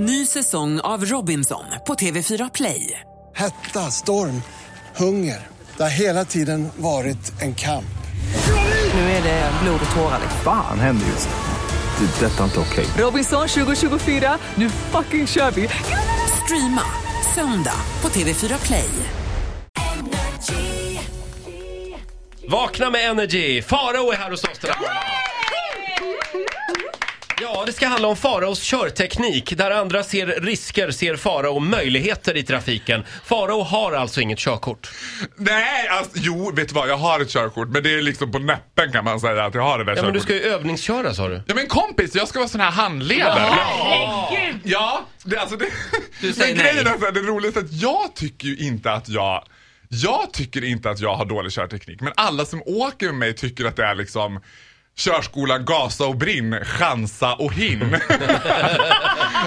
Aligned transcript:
Ny 0.00 0.26
säsong 0.26 0.80
av 0.80 1.04
Robinson 1.04 1.64
på 1.86 1.94
TV4 1.94 2.50
Play. 2.54 3.00
Hetta, 3.34 3.90
storm, 3.90 4.42
hunger. 4.96 5.46
Det 5.76 5.82
har 5.82 5.90
hela 5.90 6.24
tiden 6.24 6.68
varit 6.76 7.42
en 7.42 7.54
kamp. 7.54 7.84
Nu 8.94 9.00
är 9.00 9.22
det 9.22 9.50
blod 9.62 9.80
och 9.90 9.96
tårar. 9.96 10.20
Fan 10.44 10.80
händer 10.80 11.06
just 11.06 11.28
nu. 11.28 12.06
Det. 12.06 12.26
är 12.26 12.30
Detta 12.30 12.40
är 12.40 12.44
inte 12.44 12.60
okej. 12.60 12.86
Robinson 13.04 13.48
2024, 13.48 14.38
nu 14.54 14.70
fucking 14.70 15.26
kör 15.26 15.50
vi! 15.50 15.68
Streama 16.44 16.82
söndag 17.34 17.80
på 18.00 18.08
TV4 18.08 18.66
Play. 18.66 18.90
Vakna 22.48 22.90
med 22.90 23.10
Energy! 23.10 23.62
Farao 23.62 24.10
är 24.12 24.16
här 24.16 24.30
hos 24.30 24.44
oss 24.44 24.58
den 24.60 24.70
här 24.70 24.80
morgonen. 24.80 25.17
Ja, 27.40 27.62
det 27.66 27.72
ska 27.72 27.86
handla 27.86 28.08
om 28.08 28.16
Faraos 28.16 28.62
körteknik. 28.62 29.56
Där 29.56 29.70
andra 29.70 30.02
ser 30.02 30.26
risker 30.26 30.90
ser 30.90 31.16
Farao 31.16 31.58
möjligheter 31.60 32.36
i 32.36 32.42
trafiken. 32.42 33.04
Farao 33.24 33.62
har 33.62 33.92
alltså 33.92 34.20
inget 34.20 34.38
körkort. 34.38 34.90
Nej, 35.36 35.88
alltså, 35.88 36.12
jo, 36.14 36.52
vet 36.54 36.68
du 36.68 36.74
vad? 36.74 36.88
Jag 36.88 36.96
har 36.96 37.20
ett 37.20 37.30
körkort, 37.30 37.68
men 37.68 37.82
det 37.82 37.94
är 37.94 38.02
liksom 38.02 38.32
på 38.32 38.38
näppen 38.38 38.92
kan 38.92 39.04
man 39.04 39.20
säga 39.20 39.44
att 39.44 39.54
jag 39.54 39.62
har 39.62 39.78
det 39.78 39.84
där 39.84 39.96
Ja, 39.96 40.02
men 40.02 40.12
du 40.12 40.20
körkortet. 40.20 40.38
ska 40.42 40.48
ju 40.48 40.54
övningsköra 40.54 41.14
sa 41.14 41.28
du. 41.28 41.42
Ja 41.46 41.54
men 41.54 41.66
kompis, 41.66 42.14
jag 42.14 42.28
ska 42.28 42.38
vara 42.38 42.48
sån 42.48 42.60
här 42.60 42.70
handledare. 42.70 43.48
Ja, 44.64 45.06
det, 45.24 45.36
alltså 45.36 45.56
det... 45.56 45.66
Du 46.20 46.32
säger 46.32 46.54
men 46.54 46.64
grejen 46.64 46.84
nej. 46.84 46.94
är 46.94 46.98
så 46.98 47.04
här, 47.04 47.12
det 47.12 47.20
roligaste 47.20 47.60
är 47.60 47.64
att 47.64 47.72
jag 47.72 48.14
tycker 48.14 48.48
ju 48.48 48.56
inte 48.56 48.92
att 48.92 49.08
jag... 49.08 49.44
Jag 49.90 50.32
tycker 50.32 50.64
inte 50.64 50.90
att 50.90 51.00
jag 51.00 51.14
har 51.14 51.24
dålig 51.24 51.52
körteknik, 51.52 52.00
men 52.00 52.12
alla 52.16 52.44
som 52.44 52.62
åker 52.66 53.06
med 53.06 53.14
mig 53.14 53.34
tycker 53.34 53.64
att 53.64 53.76
det 53.76 53.84
är 53.84 53.94
liksom 53.94 54.40
körskola, 54.98 55.58
gasa 55.58 56.06
och 56.06 56.16
brinn, 56.16 56.64
chansa 56.64 57.34
och 57.34 57.52
hin. 57.52 57.82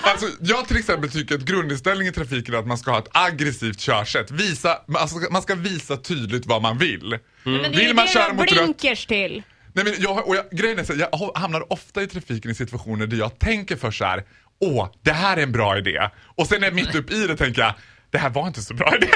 alltså, 0.01 0.25
jag 0.41 0.67
till 0.67 0.77
exempel 0.77 1.11
tycker 1.11 1.35
att 1.35 1.41
grundinställning 1.41 2.07
i 2.07 2.11
trafiken 2.11 2.55
är 2.55 2.59
att 2.59 2.67
man 2.67 2.77
ska 2.77 2.91
ha 2.91 2.99
ett 2.99 3.09
aggressivt 3.11 3.79
körsätt. 3.79 4.31
Visa, 4.31 4.79
alltså, 4.93 5.15
man 5.31 5.41
ska 5.41 5.55
visa 5.55 5.97
tydligt 5.97 6.45
vad 6.45 6.61
man 6.61 6.77
vill. 6.77 7.19
Men 7.43 7.61
det 7.61 7.69
Vill 7.69 7.95
man 7.95 8.05
det 8.05 8.11
köra 8.11 8.33
mot 8.33 8.49
har 8.49 8.57
rött 8.57 8.65
blinkers 8.65 9.05
till. 9.05 9.43
Nej, 9.73 9.85
men 9.85 9.93
jag, 9.99 10.27
och 10.27 10.35
jag, 10.35 10.45
grejen 10.51 10.79
är 10.79 10.83
så, 10.83 10.93
här, 10.93 11.07
jag 11.11 11.31
hamnar 11.35 11.73
ofta 11.73 12.03
i 12.03 12.07
trafiken 12.07 12.51
i 12.51 12.55
situationer 12.55 13.07
där 13.07 13.17
jag 13.17 13.39
tänker 13.39 13.75
för 13.75 13.91
så 13.91 14.05
här: 14.05 14.23
åh, 14.61 14.89
det 15.03 15.11
här 15.11 15.37
är 15.37 15.43
en 15.43 15.51
bra 15.51 15.77
idé. 15.77 16.09
Och 16.35 16.47
sen 16.47 16.63
är 16.63 16.67
jag 16.67 16.73
mitt 16.73 16.95
upp 16.95 17.11
i 17.11 17.27
det 17.27 17.37
tänker 17.37 17.61
jag, 17.61 17.73
det 18.11 18.17
här 18.17 18.29
var 18.29 18.47
inte 18.47 18.61
så 18.61 18.73
bra 18.73 18.95
idé. 18.95 19.07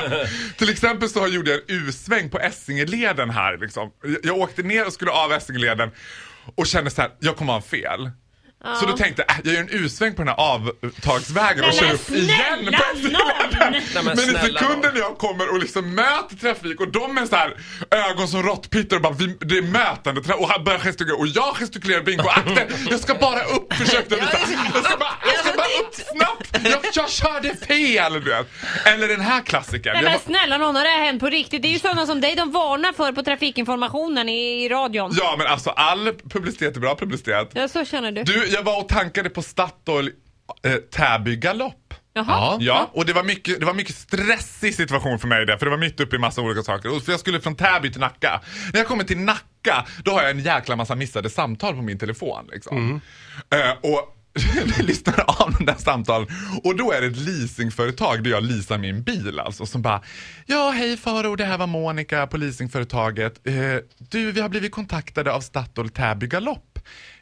Till 0.56 0.70
exempel 0.70 1.08
så 1.08 1.26
gjorde 1.26 1.50
jag 1.50 1.60
en 1.60 1.64
U-sväng 1.68 2.30
på 2.30 2.38
Essingeleden 2.38 3.30
här. 3.30 3.58
Liksom. 3.58 3.90
Jag, 4.02 4.16
jag 4.22 4.36
åkte 4.38 4.62
ner 4.62 4.86
och 4.86 4.92
skulle 4.92 5.10
av 5.10 5.32
Essingeleden 5.32 5.90
och 6.54 6.66
kände 6.66 6.90
så 6.90 7.02
här, 7.02 7.10
jag 7.20 7.36
kommer 7.36 7.52
ha 7.52 7.60
fel. 7.60 8.10
Så 8.80 8.86
då 8.86 8.96
tänkte 8.96 9.24
jag, 9.28 9.36
äh, 9.36 9.40
jag 9.44 9.54
gör 9.54 9.60
en 9.60 9.68
U-sväng 9.84 10.14
på 10.14 10.22
den 10.22 10.28
här 10.28 10.36
avtagsvägen 10.36 11.64
och 11.64 11.72
kör 11.72 11.86
men 11.86 11.94
upp 11.94 12.10
igen 12.10 12.58
på 12.64 12.82
Essingeleden. 12.96 13.82
men 13.94 14.04
Men 14.04 14.18
i 14.18 14.52
sekunden 14.52 14.94
när 14.94 15.00
jag 15.00 15.18
kommer 15.18 15.52
och 15.52 15.58
liksom 15.58 15.94
möter 15.94 16.36
trafik 16.36 16.80
och 16.80 16.92
de 16.92 17.14
med 17.14 17.28
så 17.28 17.36
här 17.36 17.56
ögon 17.90 18.28
som 18.28 18.42
råttpittar 18.42 18.96
och 18.96 19.02
bara 19.02 19.12
vi, 19.12 19.26
det 19.40 19.58
är 19.58 19.62
mötande 19.62 20.20
tra- 20.20 20.32
och 20.32 20.48
han 20.48 20.64
börjar 20.64 20.78
gestikulera 20.78 21.16
och 21.18 21.26
jag 21.26 21.56
gestikulerar 21.56 22.02
bingo 22.02 22.28
akta 22.28 22.60
jag 22.90 23.00
ska 23.00 23.14
bara 23.14 23.40
upp 23.42 23.74
försökte 23.74 24.14
jag 24.14 24.20
visa. 24.20 24.38
Jag 24.74 24.84
ska 24.84 24.96
bara, 24.96 25.14
jag 25.26 25.38
ska 25.44 25.57
upp 25.80 25.94
snabbt. 25.94 26.66
Jag, 26.66 26.80
jag 26.94 27.10
körde 27.10 27.56
fel 27.56 28.12
du 28.12 28.20
vet. 28.20 28.46
Eller 28.84 29.08
den 29.08 29.20
här 29.20 29.42
klassikern. 29.42 29.94
Nej 29.94 30.04
men 30.04 30.18
snälla 30.18 30.58
någon 30.58 30.76
har 30.76 30.84
det 30.84 30.90
här 30.90 31.04
hänt 31.04 31.20
på 31.20 31.26
riktigt? 31.26 31.62
Det 31.62 31.68
är 31.68 31.72
ju 31.72 31.78
sådana 31.78 32.06
som 32.06 32.20
dig 32.20 32.34
de 32.34 32.52
varnar 32.52 32.92
för 32.92 33.12
på 33.12 33.22
trafikinformationen 33.22 34.28
i, 34.28 34.64
i 34.64 34.68
radion. 34.68 35.10
Ja 35.18 35.34
men 35.38 35.46
alltså 35.46 35.70
all 35.70 36.12
publicitet 36.28 36.76
är 36.76 36.80
bra 36.80 36.96
publicitet. 36.96 37.50
Ja, 37.52 37.68
så 37.68 37.84
känner 37.84 38.12
du. 38.12 38.22
Du, 38.22 38.46
jag 38.46 38.62
var 38.62 38.80
och 38.80 38.88
tankade 38.88 39.30
på 39.30 39.42
Statoil 39.42 40.10
eh, 40.64 40.72
Täby 40.74 41.36
galopp. 41.36 41.94
Jaha. 42.12 42.58
Ja, 42.60 42.90
och 42.92 43.06
det 43.06 43.12
var, 43.12 43.22
mycket, 43.22 43.60
det 43.60 43.66
var 43.66 43.74
mycket 43.74 43.96
stressig 43.96 44.74
situation 44.74 45.18
för 45.18 45.28
mig 45.28 45.46
där, 45.46 45.56
för 45.56 45.66
det 45.66 45.70
var 45.70 45.78
mitt 45.78 46.00
uppe 46.00 46.16
i 46.16 46.18
massa 46.18 46.40
olika 46.40 46.62
saker. 46.62 46.96
Och 46.96 47.02
för 47.02 47.12
jag 47.12 47.20
skulle 47.20 47.40
från 47.40 47.56
Täby 47.56 47.92
till 47.92 48.00
Nacka. 48.00 48.40
När 48.72 48.80
jag 48.80 48.86
kommer 48.86 49.04
till 49.04 49.18
Nacka, 49.18 49.86
då 50.04 50.10
har 50.10 50.22
jag 50.22 50.30
en 50.30 50.40
jäkla 50.40 50.76
massa 50.76 50.94
missade 50.94 51.30
samtal 51.30 51.74
på 51.74 51.82
min 51.82 51.98
telefon. 51.98 52.48
Liksom. 52.52 53.00
Eh, 53.54 53.90
och 53.90 54.17
lyssnar 54.82 55.24
av 55.26 55.54
de 55.58 55.64
där 55.64 55.74
samtalen 55.78 56.28
och 56.64 56.76
då 56.76 56.92
är 56.92 57.00
det 57.00 57.06
ett 57.06 57.16
leasingföretag 57.16 58.24
där 58.24 58.30
jag 58.30 58.44
leasar 58.44 58.78
min 58.78 59.02
bil 59.02 59.40
alltså 59.40 59.66
som 59.66 59.82
bara 59.82 60.02
Ja 60.46 60.70
hej 60.70 60.96
Faro, 60.96 61.36
det 61.36 61.44
här 61.44 61.58
var 61.58 61.66
Monica 61.66 62.26
på 62.26 62.36
leasingföretaget. 62.36 63.46
Eh, 63.46 63.54
du, 63.98 64.32
vi 64.32 64.40
har 64.40 64.48
blivit 64.48 64.72
kontaktade 64.72 65.32
av 65.32 65.40
Statoil 65.40 65.88
Täby 65.88 66.26
galopp 66.26 66.67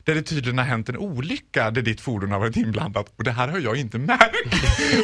där 0.06 0.15
det 0.15 0.22
tydligen 0.22 0.59
har 0.59 0.65
hänt 0.65 0.88
en 0.88 0.97
olycka 0.97 1.71
där 1.71 1.82
ditt 1.82 2.00
fordon 2.00 2.31
har 2.31 2.38
varit 2.38 2.56
inblandat 2.56 3.12
och 3.16 3.25
det 3.25 3.31
här 3.31 3.49
har 3.49 3.59
jag 3.59 3.77
inte 3.77 3.99
märkt. 3.99 4.54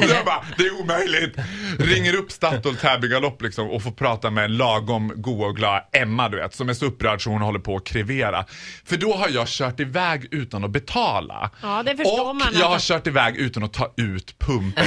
Och 0.03 0.11
jag 0.11 0.25
bara, 0.25 0.45
det 0.59 0.67
är 0.67 0.81
omöjligt. 0.81 1.37
Ringer 1.79 2.15
upp 2.15 2.33
Statoil 2.33 2.77
Täby 2.77 3.09
galopp 3.09 3.43
liksom 3.43 3.71
och 3.71 3.83
får 3.83 3.91
prata 3.91 4.31
med 4.31 4.45
en 4.45 4.57
lagom 4.57 5.13
god 5.17 5.47
och 5.47 5.57
glad 5.57 5.83
Emma 5.93 6.29
du 6.29 6.37
vet 6.37 6.55
som 6.55 6.69
är 6.69 6.75
så 6.75 6.87
upprörd 6.87 7.23
så 7.23 7.31
hon 7.31 7.43
håller 7.43 7.59
på 7.59 7.77
att 7.77 7.85
krevera. 7.85 8.45
För 8.85 8.97
då 8.97 9.15
har 9.15 9.29
jag 9.29 9.49
kört 9.49 9.81
iväg 9.81 10.29
utan 10.31 10.65
att 10.65 10.71
betala. 10.71 11.51
Ja, 11.63 11.83
det 11.83 11.97
förstår 11.97 12.29
och 12.29 12.37
man 12.37 12.49
jag 12.55 12.69
har 12.69 12.79
kört 12.79 13.07
iväg 13.07 13.37
utan 13.37 13.63
att 13.63 13.73
ta 13.73 13.95
ut 13.97 14.39
pumpen. 14.39 14.87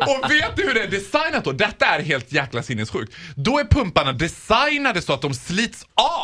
Och 0.00 0.30
vet 0.30 0.56
du 0.56 0.62
hur 0.62 0.74
det 0.74 0.82
är 0.82 0.90
designat 0.90 1.44
då? 1.44 1.52
Detta 1.52 1.86
är 1.86 2.02
helt 2.02 2.32
jäkla 2.32 2.62
sinnessjukt. 2.62 3.14
Då 3.36 3.58
är 3.58 3.64
pumparna 3.64 4.12
designade 4.12 5.02
så 5.02 5.12
att 5.12 5.22
de 5.22 5.34
slits 5.34 5.86
av. 5.94 6.21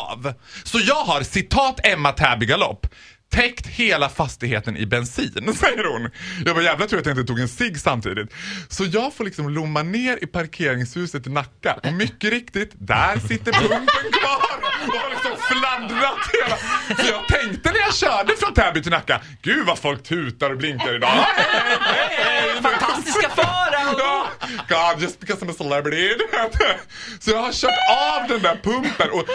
Så 0.63 0.79
jag 0.79 1.03
har, 1.03 1.23
citat 1.23 1.79
Emma 1.85 2.11
Täby 2.11 2.45
galopp 2.45 2.87
täckt 3.31 3.67
hela 3.67 4.09
fastigheten 4.09 4.77
i 4.77 4.85
bensin, 4.85 5.53
säger 5.55 5.83
hon. 5.83 6.09
Jag 6.45 6.53
var 6.53 6.61
jävla 6.61 6.87
tur 6.87 6.99
att 6.99 7.05
jag 7.05 7.17
inte 7.17 7.27
tog 7.27 7.39
en 7.39 7.47
cigg 7.47 7.79
samtidigt. 7.79 8.33
Så 8.69 8.85
jag 8.85 9.13
får 9.13 9.23
liksom 9.23 9.49
lomma 9.49 9.83
ner 9.83 10.23
i 10.23 10.27
parkeringshuset 10.27 11.27
i 11.27 11.29
Nacka 11.29 11.79
och 11.83 11.93
mycket 11.93 12.29
riktigt, 12.29 12.71
där 12.73 13.19
sitter 13.19 13.51
pumpen 13.51 14.11
kvar 14.21 14.59
och 14.87 14.93
har 14.93 15.09
liksom 15.09 15.31
fladdrat 15.49 16.17
hela. 16.33 16.57
Så 17.03 17.11
jag 17.11 17.27
tänkte 17.27 17.71
när 17.71 17.79
jag 17.79 17.95
körde 17.95 18.33
från 18.39 18.53
Täby 18.53 18.81
till 18.81 18.91
Nacka, 18.91 19.21
gud 19.41 19.65
vad 19.65 19.79
folk 19.79 20.03
tutar 20.03 20.49
och 20.49 20.57
blinkar 20.57 20.95
idag. 20.95 21.09
Hej, 21.09 21.45
hej, 21.87 22.23
hej. 22.23 22.38
Fantastiska 22.63 23.29
Farao! 23.29 24.25
God, 24.67 25.01
just 25.01 25.19
because 25.19 25.41
I'm 25.45 25.49
a 25.49 25.53
celebrity. 25.53 26.09
Så 27.19 27.31
jag 27.31 27.37
har 27.37 27.51
kört 27.51 27.79
av 28.21 28.27
den 28.27 28.41
där 28.41 28.55
pumpen 28.63 29.09
och 29.11 29.25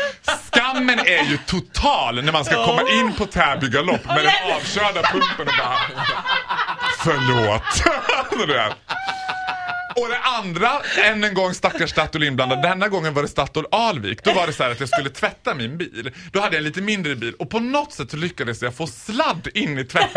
skammen 0.52 0.98
är 0.98 1.24
ju 1.24 1.38
total 1.46 2.24
när 2.24 2.32
man 2.32 2.44
ska 2.44 2.66
komma 2.66 2.82
in 2.90 3.12
på 3.12 3.26
Täby 3.26 3.68
galopp 3.68 4.04
med 4.06 4.24
den 4.24 4.54
avkörda 4.56 5.02
pumpen 5.02 5.48
och 5.48 5.54
bara 5.58 5.78
Förlåt. 6.98 7.62
Och 9.96 10.08
det 10.08 10.18
andra, 10.18 10.70
än 11.04 11.24
en 11.24 11.34
gång 11.34 11.54
stackars 11.54 11.90
Statoil 11.90 12.24
inblandad. 12.24 12.62
Denna 12.62 12.88
gången 12.88 13.14
var 13.14 13.22
det 13.22 13.28
Statoil 13.28 13.66
Alvik. 13.70 14.24
Då 14.24 14.32
var 14.32 14.46
det 14.46 14.52
så 14.52 14.62
här 14.62 14.70
att 14.70 14.80
jag 14.80 14.88
skulle 14.88 15.10
tvätta 15.10 15.54
min 15.54 15.78
bil. 15.78 16.10
Då 16.32 16.40
hade 16.40 16.56
jag 16.56 16.58
en 16.58 16.64
lite 16.64 16.80
mindre 16.80 17.16
bil 17.16 17.34
och 17.38 17.50
på 17.50 17.60
något 17.60 17.92
sätt 17.92 18.12
lyckades 18.12 18.62
jag 18.62 18.74
få 18.74 18.86
sladd 18.86 19.48
in 19.54 19.78
i, 19.78 19.84
tvätt, 19.84 20.16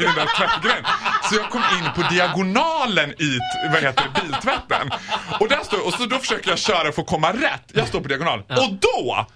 i 0.00 0.02
den 0.02 0.14
där 0.14 0.36
tvättgrejen. 0.38 0.84
Så 1.30 1.34
jag 1.34 1.50
kom 1.50 1.62
in 1.78 1.90
på 1.94 2.14
diagonalen 2.14 3.10
i 3.10 3.38
vad 3.72 3.82
heter 3.82 4.04
det, 4.14 4.20
biltvätten. 4.22 4.90
Och, 5.40 5.48
där 5.48 5.64
står, 5.64 5.86
och 5.86 5.94
så 5.94 6.06
då 6.06 6.18
försöker 6.18 6.50
jag 6.50 6.58
köra 6.58 6.92
för 6.92 7.02
att 7.02 7.08
komma 7.08 7.32
rätt. 7.32 7.64
Jag 7.72 7.88
står 7.88 8.00
på 8.00 8.08
diagonal. 8.08 8.38
Och 8.38 8.72
då 8.80 9.26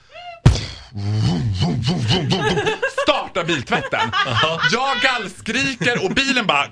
startar 3.02 3.44
biltvätten. 3.44 4.12
Jag 4.72 4.96
gallskriker 5.02 6.04
och 6.04 6.10
bilen 6.10 6.46
bara 6.46 6.66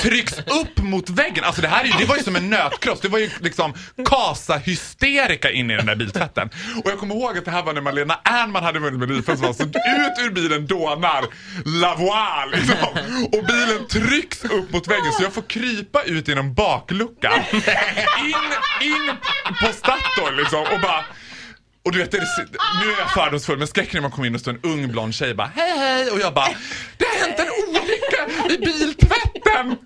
trycks 0.00 0.38
upp 0.38 0.78
mot 0.78 1.10
väggen. 1.10 1.44
Alltså 1.44 1.62
det 1.62 1.68
här 1.68 1.84
är 1.84 1.88
ju, 1.88 1.92
det 1.98 2.04
var 2.04 2.16
ju 2.16 2.22
som 2.22 2.36
en 2.36 2.50
nötkross. 2.50 3.00
Det 3.00 3.08
var 3.08 3.18
ju 3.18 3.30
liksom 3.40 3.74
kasa-hysterika 4.04 5.50
inne 5.50 5.74
i 5.74 5.76
den 5.76 5.86
där 5.86 5.96
biltvätten. 5.96 6.50
Och 6.84 6.90
jag 6.90 6.98
kommer 6.98 7.14
ihåg 7.14 7.38
att 7.38 7.44
det 7.44 7.50
här 7.50 7.62
var 7.62 7.72
när 7.72 7.80
Malena 7.80 8.20
Ernman 8.24 8.64
hade 8.64 8.78
vunnit 8.78 9.00
Melodifestivalen. 9.00 9.54
Så 9.54 9.64
ut 9.64 10.26
ur 10.26 10.30
bilen 10.30 10.66
dånar 10.66 11.24
Lavoie 11.64 12.46
liksom. 12.52 12.88
Och 13.32 13.44
bilen 13.46 13.86
trycks 13.90 14.44
upp 14.44 14.72
mot 14.72 14.88
väggen 14.88 15.12
så 15.12 15.22
jag 15.22 15.32
får 15.32 15.42
krypa 15.42 16.02
ut 16.02 16.28
genom 16.28 16.54
bakluckan. 16.54 17.32
In, 18.24 18.34
in 18.80 19.10
på 19.60 19.72
Statoil 19.72 20.36
liksom 20.36 20.60
och 20.60 20.80
bara 20.82 21.04
och 21.84 21.92
du 21.92 21.98
vet, 21.98 22.10
det 22.10 22.18
nu 22.18 22.92
är 22.92 22.98
jag 22.98 23.12
fördomsfull 23.12 23.58
men 23.58 23.66
skräcken 23.66 23.90
när 23.94 24.00
man 24.00 24.10
kommer 24.10 24.26
in 24.28 24.34
och 24.34 24.40
står 24.40 24.52
en 24.52 24.60
ung 24.62 24.92
blond 24.92 25.14
tjej 25.14 25.34
bara 25.34 25.50
hej 25.56 25.78
hej 25.78 26.10
och 26.10 26.20
jag 26.20 26.34
bara 26.34 26.48
det 26.96 27.04
har 27.04 27.26
hänt 27.26 27.38
en 27.38 27.53
olycka 27.82 28.48
i 28.54 28.58
biltvätten! 28.58 29.76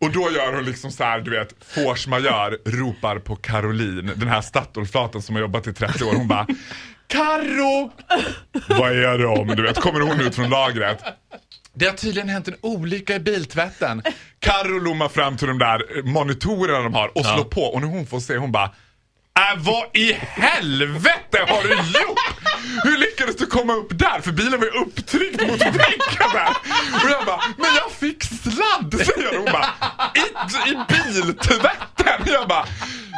Och 0.00 0.10
då 0.10 0.30
gör 0.30 0.52
hon 0.54 0.64
liksom 0.64 0.90
så 0.90 1.04
här, 1.04 1.20
du 1.20 1.30
vet, 1.30 1.54
force 1.74 2.10
majeure, 2.10 2.56
ropar 2.64 3.18
på 3.18 3.36
Caroline, 3.36 4.12
den 4.16 4.28
här 4.28 4.40
Statoilflatan 4.40 5.22
som 5.22 5.34
har 5.34 5.42
jobbat 5.42 5.66
i 5.66 5.72
30 5.72 6.04
år. 6.04 6.14
Hon 6.14 6.28
bara 6.28 6.46
Carro! 7.06 7.92
Vad 8.68 8.92
är 8.92 9.18
det 9.18 9.26
om? 9.26 9.46
Du 9.46 9.62
vet, 9.62 9.80
kommer 9.80 10.00
hon 10.00 10.20
ut 10.20 10.34
från 10.34 10.50
lagret. 10.50 11.04
Det 11.74 11.86
har 11.86 11.92
tydligen 11.92 12.28
hänt 12.28 12.48
en 12.48 12.56
olycka 12.60 13.14
i 13.14 13.20
biltvätten. 13.20 14.02
Carro 14.38 14.78
lommar 14.78 15.08
fram 15.08 15.36
till 15.36 15.48
de 15.48 15.58
där 15.58 16.02
monitorerna 16.02 16.80
de 16.80 16.94
har 16.94 17.18
och 17.18 17.26
slår 17.26 17.44
på 17.44 17.62
och 17.62 17.80
när 17.80 17.88
hon 17.88 18.06
får 18.06 18.20
se 18.20 18.36
hon 18.36 18.52
bara 18.52 18.70
Äh, 19.38 19.58
vad 19.58 19.96
i 19.96 20.12
helvete 20.12 21.38
har 21.48 21.62
du 21.62 21.68
gjort? 21.68 22.18
Hur 22.84 22.98
lyckades 22.98 23.36
du 23.36 23.46
komma 23.46 23.74
upp 23.74 23.98
där? 23.98 24.20
För 24.20 24.32
bilen 24.32 24.60
var 24.60 24.66
ju 24.66 24.72
upptryckt 24.72 25.46
mot 25.46 25.60
väggen 25.60 26.30
där. 26.32 26.51
Biltvätten. 31.12 32.26
Jag 32.26 32.48
bara, 32.48 32.66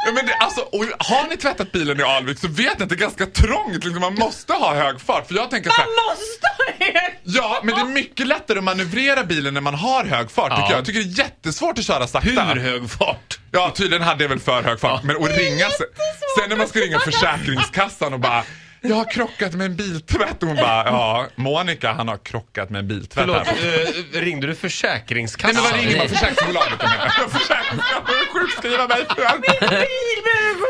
ja, 0.07 0.13
men 0.13 0.27
det, 0.27 0.35
alltså, 0.35 0.61
och 0.61 0.85
har 0.99 1.29
ni 1.31 1.37
tvättat 1.37 1.73
bilen 1.73 2.01
i 2.01 2.03
Alvik 2.03 2.39
så 2.39 2.49
vet 2.49 2.79
ni 2.79 2.83
att 2.83 2.89
det 2.89 2.95
är 2.95 2.99
ganska 2.99 3.27
trångt. 3.27 3.85
Liksom, 3.85 4.01
man 4.01 4.15
måste 4.15 4.53
ha 4.53 4.75
hög 4.75 5.01
fart. 5.01 5.29
För 5.29 5.35
jag 5.35 5.51
tänker 5.51 5.71
så 5.71 5.77
här, 5.77 5.87
Måste 6.11 6.47
det? 6.79 7.11
Ja, 7.23 7.61
men 7.63 7.75
det 7.75 7.81
är 7.81 7.85
mycket 7.85 8.27
lättare 8.27 8.59
att 8.59 8.65
manövrera 8.65 9.25
bilen 9.25 9.55
när 9.55 9.61
man 9.61 9.75
har 9.75 10.05
hög 10.05 10.31
fart 10.31 10.51
tycker 10.51 10.63
Ja. 10.63 10.71
jag. 10.71 10.79
Jag 10.79 10.85
tycker 10.87 11.01
det 11.01 11.07
är 11.07 11.19
jättesvårt 11.19 11.79
att 11.79 11.85
köra 11.85 12.07
sakta. 12.07 12.29
Hur 12.31 12.61
hög 12.61 12.91
fart? 12.91 13.39
Ja, 13.51 13.73
tydligen 13.75 14.03
hade 14.03 14.25
jag 14.25 14.29
väl 14.29 14.41
för 14.41 14.63
hög 14.63 14.81
fart. 14.81 15.03
Men 15.03 15.17
att 15.17 15.37
ringa 15.39 15.71
sen, 15.71 15.87
sen 16.41 16.49
när 16.49 16.57
man 16.57 16.69
ska 16.69 16.79
ringa 16.79 16.99
Försäkringskassan 17.05 18.13
och 18.15 18.21
bara 18.21 18.43
jag 18.89 18.95
har 18.97 19.11
krockat 19.11 19.53
med 19.55 19.65
en 19.65 19.77
biltvätt 19.77 20.43
och 20.43 20.49
hon 20.49 20.57
bara 20.57 20.85
ja, 20.87 21.27
Monica 21.35 21.93
han 21.93 22.09
har 22.09 22.17
krockat 22.17 22.71
med 22.71 22.79
en 22.79 22.89
biltvätt 22.89 23.25
Förlåt, 23.27 23.47
här. 23.47 23.57
eh, 24.17 24.21
ringde 24.21 24.47
du 24.47 24.55
Försäkringskassan? 24.55 25.55
Nej 25.55 25.63
men 25.63 25.73
vad 25.73 25.81
ringer 25.81 25.99
man 25.99 26.09
försäkringsbolaget 26.09 26.79
med? 26.83 27.13
Försäkringskassan 27.31 28.03
vill 28.07 28.27
sjukskriva 28.41 28.89
mig 28.89 29.05
för 29.09 29.39
Bil 29.71 30.19
behöver 30.29 30.55
sjukskrivas. 30.61 30.64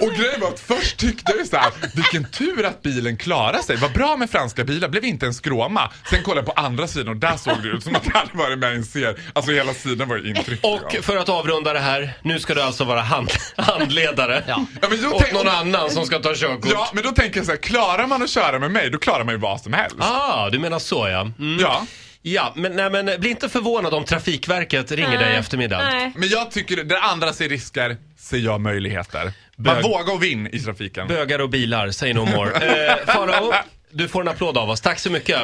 Och 0.00 0.10
grejen 0.16 0.40
var 0.40 0.48
att 0.48 0.60
först 0.60 0.96
tyckte 0.96 1.32
jag 1.32 1.40
ju 1.40 1.46
såhär, 1.46 1.72
vilken 1.94 2.24
tur 2.30 2.64
att 2.66 2.82
bilen 2.82 3.16
klarar 3.16 3.58
sig. 3.58 3.76
Vad 3.76 3.92
bra 3.92 4.16
med 4.16 4.30
franska 4.30 4.64
bilar, 4.64 4.88
blev 4.88 5.04
inte 5.04 5.26
en 5.26 5.34
skråma. 5.34 5.90
Sen 6.10 6.22
kollade 6.22 6.40
jag 6.46 6.54
på 6.56 6.60
andra 6.62 6.88
sidan 6.88 7.08
och 7.08 7.16
där 7.16 7.36
såg 7.36 7.62
det 7.62 7.68
ut 7.68 7.82
som 7.84 7.96
att 7.96 8.06
jag 8.06 8.12
hade 8.14 8.30
varit 8.38 8.58
med 8.58 8.72
i 8.72 8.76
en 8.76 8.84
serie. 8.84 9.14
Alltså 9.32 9.52
hela 9.52 9.74
sidan 9.74 10.08
var 10.08 10.16
ju 10.16 10.28
intryckt. 10.28 10.64
Och 10.64 10.96
för 11.04 11.16
att 11.16 11.28
avrunda 11.28 11.72
det 11.72 11.78
här, 11.78 12.12
nu 12.22 12.40
ska 12.40 12.54
du 12.54 12.62
alltså 12.62 12.84
vara 12.84 13.00
hand, 13.00 13.30
handledare 13.56 14.44
Ja, 14.48 14.64
men 14.80 15.02
då 15.02 15.08
åt 15.10 15.22
tänk- 15.22 15.32
någon 15.34 15.48
annan 15.48 15.90
som 15.90 16.06
ska 16.06 16.18
ta 16.18 16.34
körkort. 16.34 16.70
Ja, 16.72 16.88
men 16.92 17.02
då 17.04 17.10
tänker 17.10 17.36
jag 17.36 17.46
så 17.46 17.52
här, 17.52 17.58
klarar 17.58 18.06
man 18.06 18.22
att 18.22 18.30
köra 18.30 18.58
med 18.58 18.70
mig, 18.70 18.90
då 18.90 18.98
klarar 18.98 19.24
man 19.24 19.34
ju 19.34 19.40
vad 19.40 19.60
som 19.60 19.72
helst. 19.72 19.96
Ah, 19.98 20.50
du 20.50 20.58
menar 20.58 20.78
så 20.78 21.08
ja. 21.08 21.20
Mm. 21.20 21.58
Ja. 21.60 21.86
Ja, 22.22 22.52
men, 22.56 22.72
nej, 22.76 22.90
men 22.90 23.20
bli 23.20 23.30
inte 23.30 23.48
förvånad 23.48 23.94
om 23.94 24.04
Trafikverket 24.04 24.92
ringer 24.92 25.18
dig 25.18 25.32
i 25.32 25.36
eftermiddag. 25.36 25.78
Nej. 25.78 26.12
Men 26.16 26.28
jag 26.28 26.50
tycker, 26.50 26.84
där 26.84 26.98
andra 27.00 27.32
ser 27.32 27.48
risker, 27.48 27.96
ser 28.18 28.38
jag 28.38 28.60
möjligheter. 28.60 29.32
Man 29.56 29.74
Bög. 29.74 29.84
vågar 29.84 30.14
och 30.14 30.22
vinn 30.22 30.46
i 30.52 30.58
trafiken. 30.60 31.08
Bögar 31.08 31.38
och 31.38 31.50
bilar, 31.50 31.90
say 31.90 32.14
no 32.14 32.24
more. 32.36 32.50
Eh, 32.88 32.96
Farao, 33.14 33.52
du 33.90 34.08
får 34.08 34.20
en 34.20 34.28
applåd 34.28 34.58
av 34.58 34.70
oss. 34.70 34.80
Tack 34.80 34.98
så 34.98 35.10
mycket. 35.10 35.40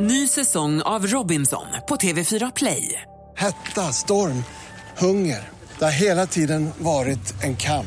Ny 0.00 0.28
säsong 0.28 0.82
av 0.82 1.06
Robinson 1.06 1.66
på 1.88 1.96
TV4 1.96 2.52
Play. 2.56 3.02
Hetta, 3.36 3.80
storm, 3.92 4.44
hunger. 4.98 5.48
Det 5.78 5.84
har 5.84 5.92
hela 5.92 6.26
tiden 6.26 6.70
varit 6.78 7.42
en 7.42 7.56
kamp. 7.56 7.86